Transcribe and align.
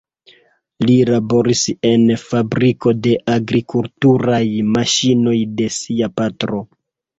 Li 0.85 0.93
laboris 1.09 1.61
en 1.89 2.07
fabriko 2.21 2.95
de 3.09 3.13
agrikulturaj 3.35 4.41
maŝinoj 4.73 5.37
de 5.63 5.71
sia 5.79 6.13
patro. 6.19 6.67